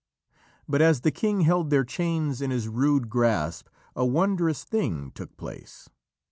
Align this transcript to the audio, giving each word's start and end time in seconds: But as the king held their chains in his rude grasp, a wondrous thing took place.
But 0.67 0.81
as 0.81 1.01
the 1.01 1.11
king 1.11 1.41
held 1.41 1.69
their 1.69 1.83
chains 1.83 2.41
in 2.41 2.49
his 2.49 2.67
rude 2.67 3.07
grasp, 3.07 3.67
a 3.95 4.03
wondrous 4.03 4.63
thing 4.63 5.11
took 5.11 5.37
place. 5.37 5.89